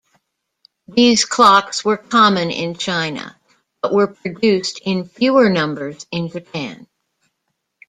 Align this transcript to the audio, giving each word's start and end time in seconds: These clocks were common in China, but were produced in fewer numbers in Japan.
These 0.87 1.25
clocks 1.25 1.85
were 1.85 1.95
common 1.95 2.49
in 2.49 2.73
China, 2.75 3.39
but 3.83 3.93
were 3.93 4.07
produced 4.07 4.81
in 4.83 5.07
fewer 5.07 5.47
numbers 5.47 6.07
in 6.11 6.27
Japan. 6.27 6.87